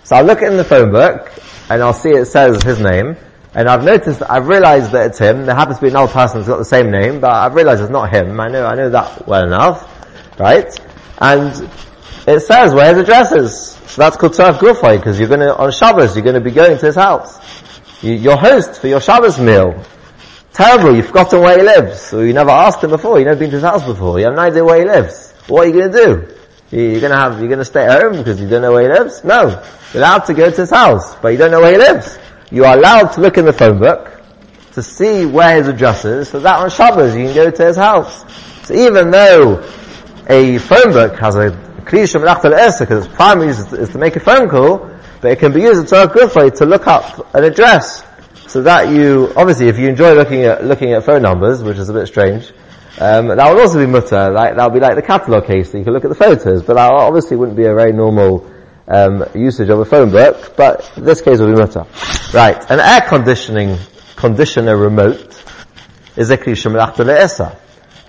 [0.04, 1.32] So I'll look in the phone book,
[1.70, 3.16] and I'll see it says his name,
[3.54, 5.46] and I've noticed, I've realized that it's him.
[5.46, 7.90] There happens to be another person who's got the same name, but I've realized it's
[7.90, 8.38] not him.
[8.38, 10.38] I know, I know that well enough.
[10.38, 10.68] Right?
[11.18, 11.70] And
[12.26, 13.68] it says where his address is.
[13.90, 16.86] So that's called Tzarech Gufay, because you're gonna, on Shabbos, you're gonna be going to
[16.86, 17.40] his house.
[18.02, 19.82] You, your host for your Shabbos meal
[20.52, 22.12] Terrible, you've forgotten where he lives.
[22.12, 24.34] Or you never asked him before, you've never been to his house before, you have
[24.34, 25.32] no idea where he lives.
[25.48, 26.34] What are you gonna do?
[26.70, 29.24] You're gonna have, you're gonna stay at home because you don't know where he lives?
[29.24, 29.62] No.
[29.92, 32.18] You're allowed to go to his house, but you don't know where he lives.
[32.50, 34.22] You are allowed to look in the phone book
[34.72, 37.76] to see where his address is, so that on Shabbos you can go to his
[37.76, 38.24] house.
[38.66, 39.62] So even though
[40.28, 44.20] a phone book has a Menachta L'Esa, because its primary use is to make a
[44.20, 48.04] phone call, but it can be used a good to look up an address.
[48.52, 51.88] So that you, obviously if you enjoy looking at, looking at phone numbers, which is
[51.88, 52.52] a bit strange,
[53.00, 55.78] um, that would also be mutter, like, that would be like the catalogue case, so
[55.78, 58.46] you can look at the photos, but that obviously wouldn't be a very normal,
[58.88, 61.86] um, usage of a phone book, but this case would be mutter.
[62.34, 63.78] Right, an air conditioning,
[64.16, 65.42] conditioner remote
[66.16, 67.56] is a melachta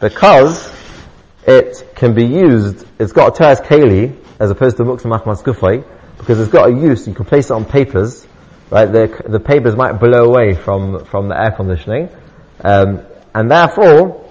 [0.02, 0.74] because
[1.48, 5.86] it can be used, it's got a teres keli, as opposed to muksa machmas gufay,
[6.18, 8.28] because it's got a use, you can place it on papers,
[8.74, 8.92] right?
[8.92, 12.10] The, the papers might blow away from, from the air conditioning.
[12.60, 13.06] Um,
[13.36, 14.28] and therefore,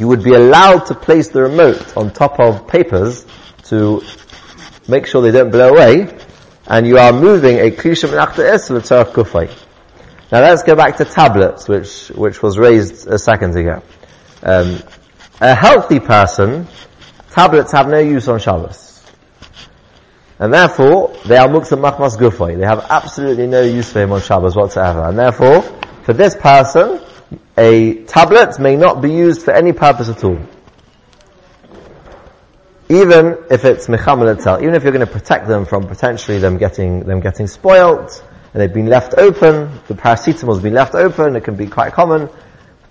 [0.00, 3.24] you would be allowed to place the remote on top of papers
[3.64, 4.02] to
[4.88, 6.18] make sure they don't blow away,
[6.66, 8.80] and you are moving a klisha menachta esel
[9.12, 9.48] kufay.
[10.32, 13.82] Now let's go back to tablets, which, which was raised a second ago.
[14.42, 14.82] Um,
[15.40, 16.66] a healthy person,
[17.30, 19.06] tablets have no use on Shabbos.
[20.38, 22.56] And therefore, they are muktzah machmas gufay.
[22.56, 25.02] They have absolutely no use for him on Shabbos whatsoever.
[25.04, 25.62] And therefore,
[26.04, 27.00] for this person,
[27.56, 30.38] a tablet may not be used for any purpose at all.
[32.88, 37.00] even if it's itself, even if you're going to protect them from potentially them getting
[37.00, 41.54] them getting spoilt, and they've been left open, the paracetamol's been left open, it can
[41.54, 42.30] be quite common.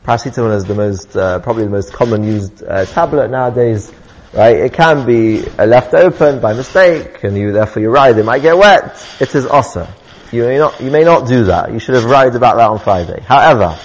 [0.05, 3.91] Paracetamol is the most, uh, probably the most common used uh, tablet nowadays,
[4.37, 4.55] right?
[4.57, 8.55] It can be left open by mistake, and you therefore you ride, it might get
[8.55, 9.03] wet.
[9.19, 9.91] It is osa.
[10.31, 11.73] You may not, you may not do that.
[11.73, 13.19] You should have worried about that on Friday.
[13.21, 13.77] However,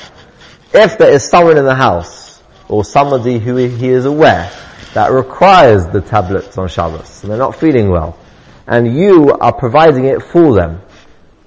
[0.74, 4.50] if there is someone in the house, or somebody who he is aware
[4.94, 8.18] that requires the tablets on Shabbos, and they're not feeling well,
[8.66, 10.82] and you are providing it for them,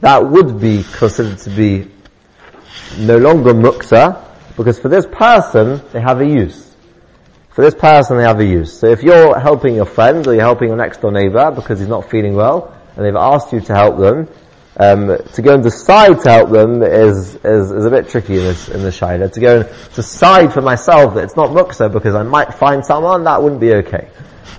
[0.02, 1.92] that would be considered to be
[2.98, 4.24] no longer muksa,
[4.58, 6.75] because for this person, they have a use.
[7.56, 8.78] For this person, they have a use.
[8.78, 11.88] So if you're helping your friend, or you're helping your next door neighbor because he's
[11.88, 14.28] not feeling well, and they've asked you to help them,
[14.76, 18.44] um, to go and decide to help them is, is, is a bit tricky in
[18.44, 19.32] this, in the Shaila.
[19.32, 23.24] To go and decide for myself that it's not muksa because I might find someone,
[23.24, 24.10] that wouldn't be okay.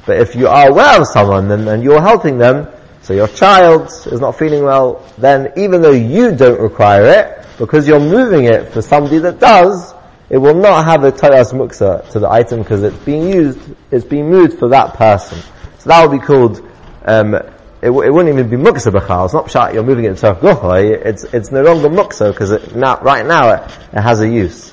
[0.06, 2.66] But if you are aware of someone and, and you're helping them,
[3.02, 7.86] so your child is not feeling well, then even though you don't require it, because
[7.86, 9.92] you're moving it for somebody that does,
[10.28, 13.58] it will not have a tayas muksa to the item because it's being used,
[13.90, 15.38] it's being moved for that person.
[15.78, 16.66] So that would be called
[17.04, 17.34] um,
[17.82, 19.26] it, it wouldn't even be muksa b'chal.
[19.26, 20.90] It's not pshat, you're moving it to gochoy.
[20.90, 23.62] It's, it's no longer muksa because it, now, right now it,
[23.92, 24.72] it has a use.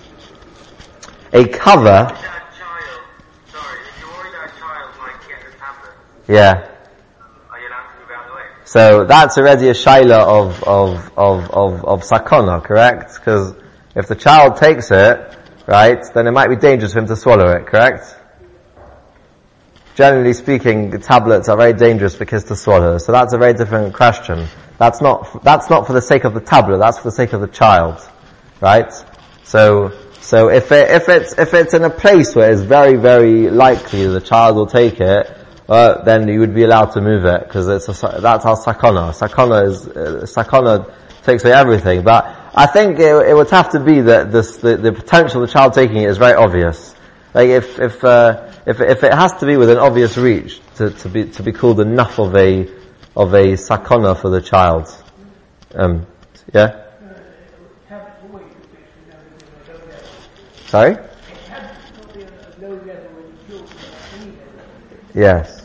[1.31, 2.17] A cover.
[6.27, 6.69] Yeah.
[8.65, 13.13] So that's already a shaila of, of, of, of, of sakona, correct?
[13.15, 13.53] Because
[13.95, 17.55] if the child takes it, right, then it might be dangerous for him to swallow
[17.55, 18.15] it, correct?
[19.95, 22.97] generally speaking, tablets are very dangerous for kids to swallow.
[22.97, 24.47] So that's a very different question.
[24.79, 27.41] That's not, that's not for the sake of the tablet, that's for the sake of
[27.41, 27.99] the child.
[28.59, 28.91] Right?
[29.43, 33.49] So, so if it, if it's, if it's in a place where it's very, very
[33.49, 35.37] likely the child will take it,
[35.69, 39.13] uh, then you would be allowed to move it, because it's a, that's our sakana.
[39.13, 43.79] Sakana is, uh, sakona takes away everything, but I think it, it would have to
[43.79, 46.93] be that this, the, the potential of the child taking it is very obvious.
[47.33, 51.09] Like if, if, uh, if, if it has to be within obvious reach to, to
[51.09, 52.69] be, to be called enough of a,
[53.15, 54.87] of a sakona for the child.
[55.73, 56.05] Um,
[56.53, 56.81] yeah?
[60.67, 60.97] Sorry?
[65.15, 65.61] Yes.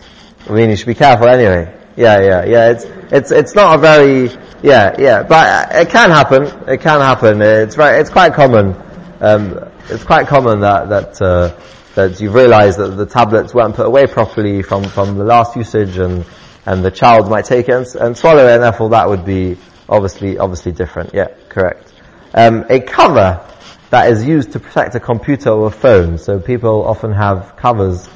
[0.48, 1.74] I mean, you should be careful anyway.
[1.96, 2.70] Yeah, yeah, yeah.
[2.70, 4.29] It's, it's, it's not a very,
[4.62, 6.44] yeah, yeah, but it can happen.
[6.68, 7.40] It can happen.
[7.42, 8.75] It's right, it's quite common.
[9.21, 11.55] Um, it's quite common that, that, uh,
[11.94, 15.97] that you've realized that the tablets weren't put away properly from, from the last usage
[15.99, 16.25] and,
[16.66, 19.57] and the child might take it and, and swallow it and therefore that would be
[19.88, 21.14] obviously, obviously different.
[21.14, 21.92] Yeah, correct.
[22.35, 23.44] Um, a cover
[23.90, 26.18] that is used to protect a computer or a phone.
[26.18, 28.09] So people often have covers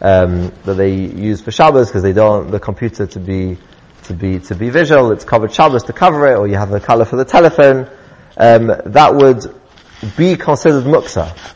[0.00, 3.58] um, that they use for Shabbos because they don't want the computer to be
[4.08, 5.12] to be to be visual.
[5.12, 7.88] It's covered Shabbos to cover it, or you have the color for the telephone.
[8.36, 9.54] Um, that would
[10.16, 11.54] be considered muksa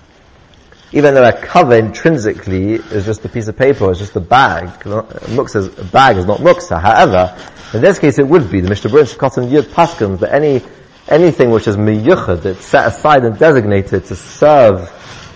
[0.93, 4.69] even though a cover intrinsically is just a piece of paper, it's just a bag.
[4.81, 6.81] Muksa, a bag is not muksa.
[6.81, 7.35] However,
[7.73, 8.61] in this case it would be.
[8.61, 10.63] The Mishnah Berurah Cotton Yud Paskins that any,
[11.09, 14.83] anything which is miyuchad, it's set aside and designated to serve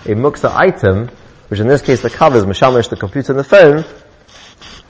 [0.05, 1.09] a muksa item,
[1.47, 3.83] which in this case the cover is mishamish, the computer and the phone,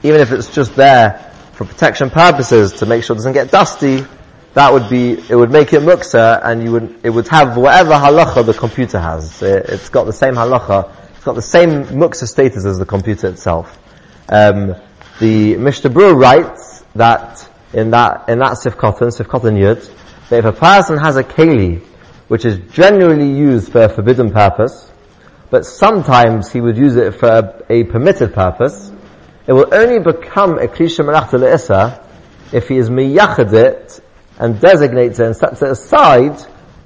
[0.02, 4.06] even if it's just there for protection purposes to make sure it doesn't get dusty,
[4.54, 7.94] that would be, it would make it muksa and you would, it would have whatever
[7.94, 9.42] halacha the computer has.
[9.42, 13.26] It, has got the same halacha, it's got the same muksa status as the computer
[13.26, 13.76] itself.
[14.28, 14.76] Um,
[15.18, 19.92] the Mishnah Berurah writes that in that, in that Sifkotan, Sifkotan Yud,
[20.28, 21.80] that if a person has a keli,
[22.28, 24.92] which is generally used for a forbidden purpose,
[25.50, 28.92] but sometimes he would use it for a, a permitted purpose,
[29.48, 32.02] it will only become a klisha malach
[32.52, 34.00] if he is miyachad it
[34.38, 36.38] and designates it and sets it aside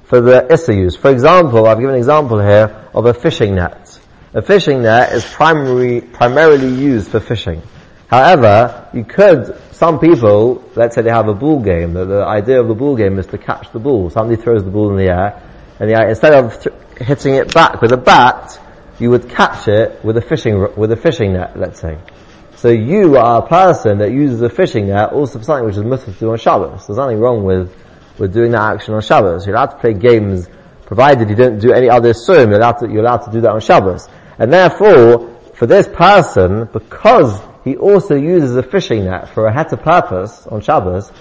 [0.05, 0.95] for the Issa use.
[0.95, 3.99] For example, I've given an example here of a fishing net.
[4.33, 7.61] A fishing net is primary, primarily used for fishing.
[8.07, 12.61] However, you could, some people, let's say they have a ball game, the, the idea
[12.61, 14.09] of the ball game is to catch the ball.
[14.09, 15.41] Somebody throws the ball in the air,
[15.79, 18.57] and the, instead of th- hitting it back with a bat,
[18.99, 21.97] you would catch it with a fishing, with a fishing net, let's say.
[22.63, 25.83] So you are a person that uses a fishing net also for something which is
[25.83, 26.87] mutter to do on Shabbos.
[26.87, 27.75] There's nothing wrong with,
[28.17, 29.45] with doing that action on Shabbos.
[29.45, 30.47] You're allowed to play games
[30.85, 33.51] provided you don't do any other surim, you're allowed to, you're allowed to do that
[33.51, 34.07] on Shabbos.
[34.39, 39.83] And therefore, for this person, because he also uses a fishing net for a heta
[39.83, 41.11] purpose on Shabbos,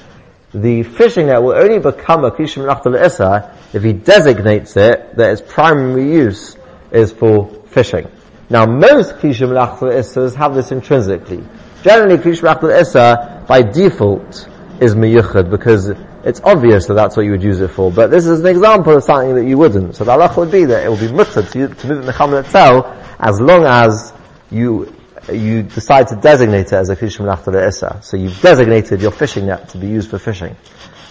[0.55, 5.43] the fishing net will only become a kishim isa if he designates it that its
[5.43, 6.57] primary use
[6.93, 8.07] is for fishing.
[8.53, 11.42] Now, most Klisha Melachta Issas have this intrinsically.
[11.82, 14.46] Generally, Klisha Melachta Issa, by default,
[14.78, 15.88] is miyuchad because
[16.22, 17.90] it's obvious that that's what you would use it for.
[17.90, 19.96] But this is an example of something that you wouldn't.
[19.96, 22.44] So the halacha would be that it would be mutter to, to move it mechamen
[22.44, 22.84] itself
[23.18, 24.12] as long as
[24.50, 24.94] you
[25.32, 28.00] you decide to designate it as a klish melachta issa.
[28.03, 30.57] So you've designated your fishing net to be used for fishing.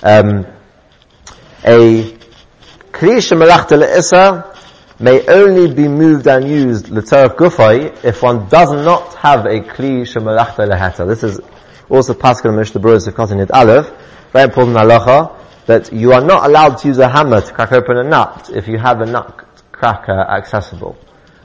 [0.04, 0.46] Um,
[1.66, 2.04] a
[2.92, 4.52] klish melachta issa
[5.02, 10.02] may only be moved and used l'tzarech gufay if one does not have a kli
[10.02, 11.08] shemalachta leheta.
[11.08, 11.40] This is
[11.90, 13.92] also Pascal Mishnah Berurah of Kotin Aleph,
[14.32, 15.36] very important halacha,
[15.66, 18.68] that you are not allowed to use a hammer to crack open a nut if
[18.68, 20.98] you have a nut cracker accessible.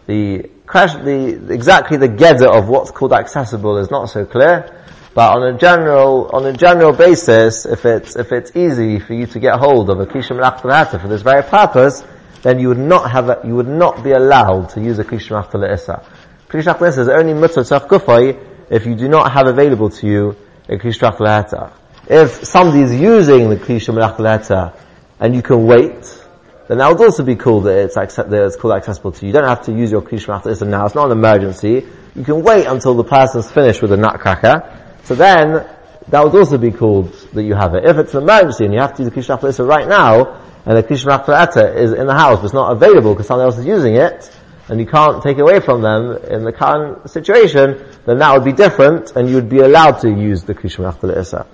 [0.06, 4.84] The crash, the, exactly the gedder of what's called accessible is not so clear,
[5.14, 9.26] but on a general, on a general basis, if it's, if it's easy for you
[9.26, 12.04] to get hold of a kishim lachtanata for this very purpose,
[12.42, 15.42] then you would not have a, you would not be allowed to use a kishim
[15.42, 16.04] lachtanata.
[16.48, 20.36] Kishim lachtanata is only mitzvah tzaf if you do not have available to you
[20.68, 21.72] a kishim lachtanata.
[22.08, 24.72] If somebody is using the kli shemalach
[25.18, 26.22] and you can wait,
[26.68, 29.22] then that would also be cool that uh, it's, accept, that it's called accessible to
[29.22, 29.28] you.
[29.28, 30.86] You don't have to use your kli shemalach now.
[30.86, 31.84] It's not an emergency.
[32.14, 34.94] You can wait until the person's finished with the nutcracker.
[35.02, 35.66] So then,
[36.08, 37.84] that would also be called that you have it.
[37.84, 40.82] If it's an emergency and you have to use the kli right now, and the
[40.82, 43.94] kli shemalach is in the house, but it's not available because someone else is using
[43.94, 44.30] it,
[44.68, 48.44] and you can't take it away from them in the current situation, then that would
[48.44, 51.46] be different, and you would be allowed to use the kli shemalach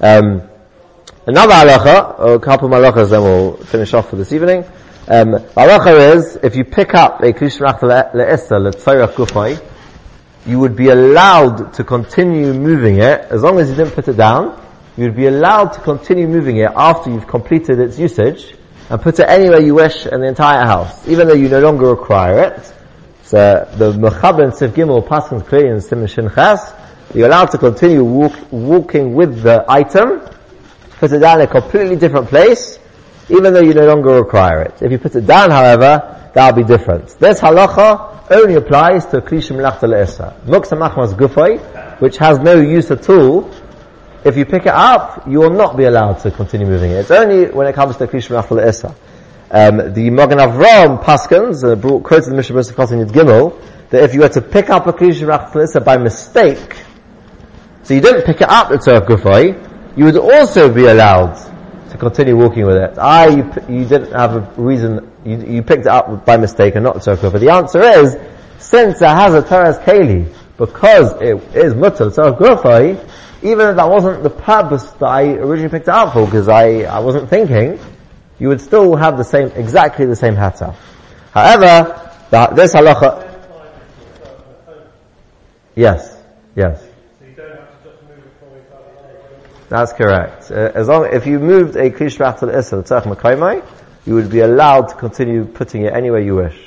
[0.00, 0.42] um,
[1.26, 4.64] another halacha, a couple of halachas, then we'll finish off for this evening.
[5.06, 9.62] Um, halacha is, if you pick up a klish le'esta le'tzorach gufay,
[10.46, 14.16] you would be allowed to continue moving it, as long as you didn't put it
[14.16, 14.60] down,
[14.96, 18.54] you would be allowed to continue moving it after you've completed its usage,
[18.90, 21.86] and put it anywhere you wish in the entire house, even though you no longer
[21.86, 22.72] require it.
[23.22, 26.72] So the Mechaber and Siv Gimel Paschal clearly in Simon Shin Chas,
[27.14, 30.20] you're allowed to continue walk, walking with the item,
[30.98, 32.78] put it down in a completely different place,
[33.30, 34.82] even though you no longer require it.
[34.82, 37.08] If you put it down, however, that'll be different.
[37.18, 40.38] This halacha only applies to klishim lachta le'esa.
[40.44, 43.50] Muksa machmas gufay, which has no use at all,
[44.24, 46.94] if you pick it up, you will not be allowed to continue moving it.
[46.94, 48.94] It's only when it comes to klishim lachta le'esa.
[49.50, 54.14] Um, the Magen Avram Paskins, uh, brought, quoted the Mishnah Berurah in Gimel, that if
[54.14, 56.76] you were to pick up a klishim lachta le'esa by mistake,
[57.84, 61.34] so you didn't pick it up at Tzorach Gufay, you would also be allowed
[61.90, 62.94] to continue walking with it.
[62.96, 66.84] Ah, you, you didn't have a reason, you, you picked it up by mistake and
[66.84, 67.40] not Tzorach Gufay.
[67.40, 68.16] The answer is,
[68.58, 73.06] since it has a Teres Keli, because it is Mutter Tzorach Gufay,
[73.44, 76.84] even if that wasn't the purpose that I originally picked it up for, because I,
[76.84, 77.78] I wasn't thinking,
[78.38, 80.74] you would still have the same, exactly the same hatter.
[81.32, 83.30] However, that, this halacha,
[85.76, 86.16] yes,
[86.56, 86.82] yes.
[89.68, 90.50] That's correct.
[90.50, 93.66] Uh, as long if you moved a klish to the isra tzach
[94.06, 96.58] you would be allowed to continue putting it anywhere you wish,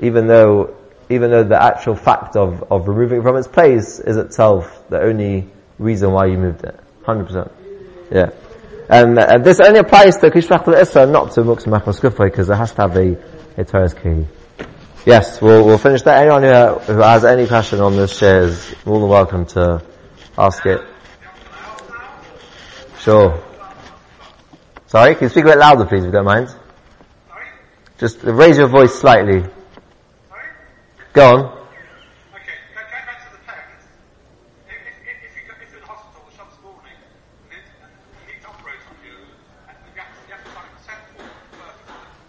[0.00, 0.76] even though
[1.08, 5.00] even though the actual fact of, of removing it from its place is itself the
[5.00, 5.48] only
[5.84, 6.78] reason why you moved it.
[7.04, 7.52] Hundred percent.
[8.10, 8.30] Yeah.
[8.88, 12.72] And, and, this only applies to the isra, not to muksa machmas because it has
[12.72, 13.16] to have a
[13.56, 14.26] a Torah's key.
[15.06, 16.22] Yes, we'll, we'll finish that.
[16.22, 19.82] Anyone who, who has any question on this share is more than welcome to
[20.36, 20.80] ask it.
[22.98, 23.42] Sure.
[24.86, 26.48] Sorry, can you speak a bit louder please if you don't mind?
[26.48, 27.46] Sorry?
[27.98, 29.40] Just raise your voice slightly.
[29.42, 30.48] Sorry?
[31.12, 31.40] Go on.
[31.44, 33.84] Okay, going back to the parents.
[34.68, 36.96] If, if, if, you go, if you're in the hospital, the shop's morning,
[37.50, 37.58] you
[38.32, 39.18] need to operate on you,
[39.68, 41.02] and you have, you have to find consent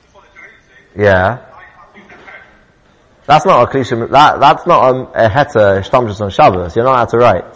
[0.03, 0.84] before they do anything.
[0.95, 1.45] Yeah.
[3.25, 6.75] That's not a cliche, that, that's not a, a heta, shtamjus on Shabbos.
[6.75, 7.55] You're not allowed to write.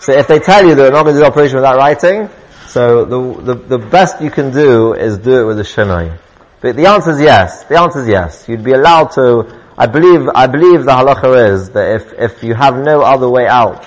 [0.00, 2.30] So if they tell you they're not going to do the operation without writing,
[2.68, 6.16] so the, the, the best you can do is do it with a shinoi.
[6.60, 7.64] But the answer is yes.
[7.64, 8.48] The answer is yes.
[8.48, 12.54] You'd be allowed to, I believe, I believe the halacha is that if, if you
[12.54, 13.84] have no other way out,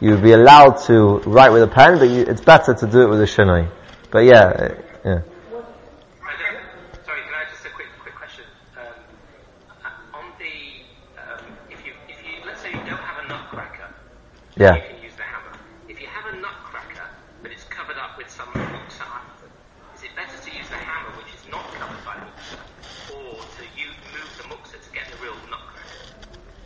[0.00, 3.10] you'd be allowed to write with a pen, but you, it's better to do it
[3.10, 3.70] with a shinoi.
[4.10, 4.74] But yeah,
[5.04, 5.20] yeah.
[14.60, 14.76] Yeah.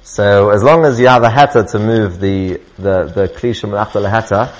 [0.03, 4.01] So as long as you have a heta to move the the the klisha melachta
[4.03, 4.53] leheta,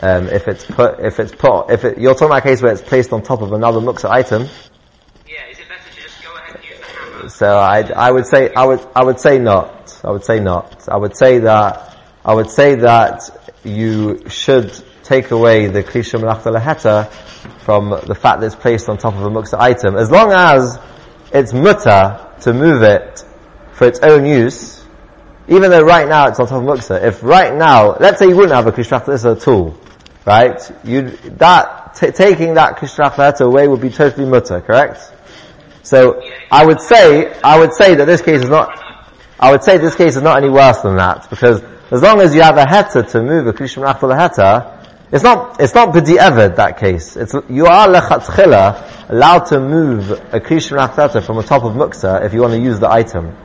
[0.00, 2.72] um, if it's put if it's put if it, you're talking about a case where
[2.72, 4.48] it's placed on top of another muksa item.
[5.26, 7.28] Yeah, is it better to just go ahead and use the hammer?
[7.28, 10.00] So I, I would say, I would, I would say not.
[10.04, 10.88] I would say not.
[10.88, 11.91] I would say that,
[12.24, 13.30] I would say that
[13.64, 17.10] you should take away the Klisha Melachta Laheta
[17.64, 19.96] from the fact that it's placed on top of a muksa item.
[19.96, 20.78] As long as
[21.32, 23.24] it's mutter to move it
[23.72, 24.84] for its own use,
[25.48, 28.36] even though right now it's on top of muksa, if right now, let's say you
[28.36, 29.76] wouldn't have a Klisha Melachta tool,
[30.24, 30.60] right?
[30.84, 35.12] You, that, t- taking that Klisha Melachta away would be totally mutter, correct?
[35.82, 38.80] So I would say, I would say that this case is not,
[39.40, 41.60] I would say this case is not any worse than that because
[41.92, 44.82] as long as you have a heta to move a klishim after the heta,
[45.12, 47.16] it's not, it's not b'di'evid that case.
[47.16, 52.24] It's, you are lechatchila allowed to move a klishim after from the top of muksa
[52.24, 53.36] if you want to use the item.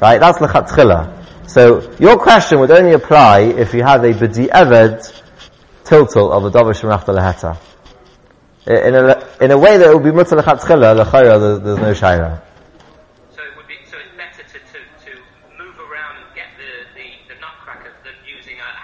[0.00, 0.18] Right?
[0.18, 1.48] That's lechatchila.
[1.48, 5.22] So your question would only apply if you have a b'di'evid
[5.84, 7.56] tiltal of the davar shemachta leheta
[8.66, 11.92] in a, in a way that it would be mutter lechatchila, lechayra, there's, there's no
[11.92, 12.42] shaira.
[13.30, 15.10] So it would be so it's better to, to, to
[15.58, 18.82] move around and get the, the, the nutcrackers than using a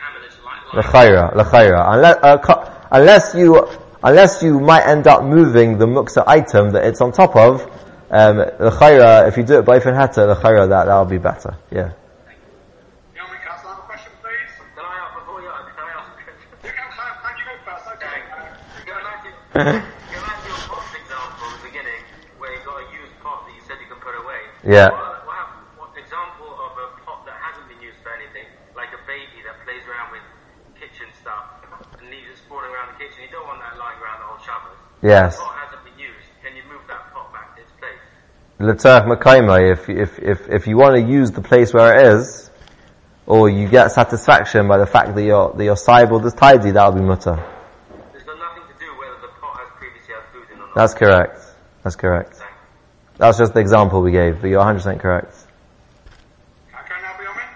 [0.72, 1.94] hammer that's Lechayra, lechayra.
[1.94, 3.66] Unless, uh, unless you,
[4.02, 7.62] unless you might end up moving the muksa item that it's on top of,
[8.10, 11.56] um, if you do it by Heta, lechayra, that, that'll be better.
[11.70, 11.92] Yeah.
[24.68, 25.07] Young
[35.00, 35.38] place?
[38.60, 42.50] L'tzarech makaima, if, if, if, if you want to use the place where it is,
[43.26, 46.92] or you get satisfaction by the fact that your, that your sideboard is tidy, that'll
[46.92, 47.36] be mutter.
[48.12, 50.74] There's got nothing to do whether the pot has previously had food in or not.
[50.74, 51.38] That's correct.
[51.84, 52.40] That's correct.
[53.18, 55.34] That's just the example we gave, but you're 100% correct.
[56.72, 57.48] Okay, now, Biomin?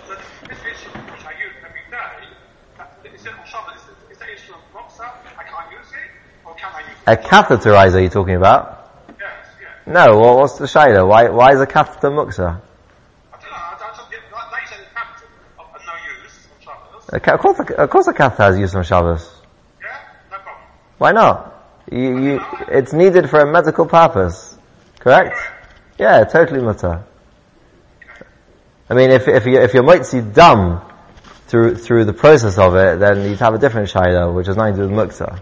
[0.08, 0.14] So
[0.48, 2.28] this instrument which I use every day,
[2.78, 3.76] that, is it on Shabbos?
[3.76, 5.04] Is, it- is that instrument boxer?
[5.04, 6.10] I can't use it?
[6.46, 6.54] Or
[7.16, 7.60] can I use it?
[7.60, 8.90] A catheterizer you're talking about?
[9.08, 9.70] Yes, yes.
[9.86, 11.06] No, well, what's the shader?
[11.06, 12.40] Why, why is a catheter muksa?
[12.40, 13.56] I don't know.
[13.56, 15.92] I, I just, like like you said, the tablet of, of no
[16.22, 17.08] use on Shabbos.
[17.12, 19.30] A course, a, of course a catheter has use on Shabbos.
[19.80, 19.98] Yeah?
[20.30, 20.64] No problem.
[20.98, 21.46] Why not?
[21.90, 24.56] You, you, it's needed for a medical purpose.
[25.00, 25.36] Correct?
[25.98, 27.04] Yeah, totally mutter.
[28.88, 30.80] I mean, if, if, you, if motzi dam
[31.46, 34.76] through, through the process of it, then you'd have a different shader, which is nothing
[34.76, 35.40] to do with muksa.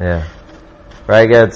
[0.00, 0.24] Yeah.
[1.06, 1.54] Very good.